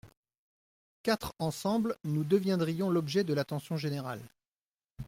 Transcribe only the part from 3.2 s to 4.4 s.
de l'attention générale.